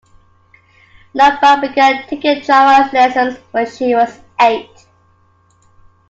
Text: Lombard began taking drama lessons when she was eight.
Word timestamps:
Lombard 1.13 1.61
began 1.61 2.07
taking 2.07 2.41
drama 2.41 2.89
lessons 2.91 3.37
when 3.51 3.69
she 3.69 3.93
was 3.93 4.17
eight. 4.39 4.87